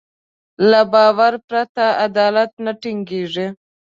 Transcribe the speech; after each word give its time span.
له 0.69 0.81
باور 0.91 1.33
پرته 1.47 1.85
عدالت 2.05 2.51
نه 2.65 2.71
ټينګېږي. 2.81 3.47